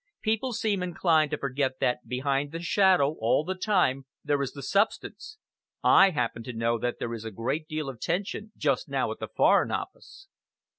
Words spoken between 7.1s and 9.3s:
is a great deal of tension just now at the